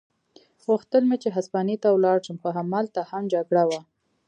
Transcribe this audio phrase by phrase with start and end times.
[0.67, 3.81] غوښتل مې چې هسپانیې ته ولاړ شم، خو همالته هم جګړه وه.